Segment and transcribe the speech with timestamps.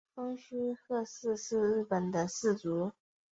[0.15, 2.91] 蜂须贺氏是日本的氏族。